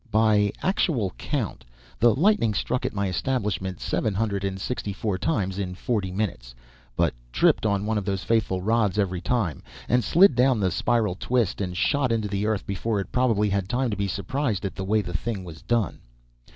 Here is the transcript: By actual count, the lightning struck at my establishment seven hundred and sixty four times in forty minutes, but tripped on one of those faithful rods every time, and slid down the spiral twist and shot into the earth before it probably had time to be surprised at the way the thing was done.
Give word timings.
By 0.09 0.51
actual 0.63 1.11
count, 1.19 1.63
the 1.99 2.15
lightning 2.15 2.55
struck 2.55 2.87
at 2.87 2.93
my 2.95 3.07
establishment 3.07 3.79
seven 3.79 4.15
hundred 4.15 4.43
and 4.43 4.59
sixty 4.59 4.93
four 4.93 5.19
times 5.19 5.59
in 5.59 5.75
forty 5.75 6.11
minutes, 6.11 6.55
but 6.95 7.13
tripped 7.31 7.67
on 7.67 7.85
one 7.85 7.99
of 7.99 8.05
those 8.05 8.23
faithful 8.23 8.63
rods 8.63 8.97
every 8.97 9.21
time, 9.21 9.61
and 9.87 10.03
slid 10.03 10.33
down 10.33 10.59
the 10.59 10.71
spiral 10.71 11.13
twist 11.13 11.61
and 11.61 11.77
shot 11.77 12.11
into 12.11 12.27
the 12.27 12.47
earth 12.47 12.65
before 12.65 12.99
it 12.99 13.11
probably 13.11 13.49
had 13.49 13.69
time 13.69 13.91
to 13.91 13.95
be 13.95 14.07
surprised 14.07 14.65
at 14.65 14.73
the 14.73 14.83
way 14.83 15.03
the 15.03 15.13
thing 15.13 15.43
was 15.43 15.61
done. 15.61 15.99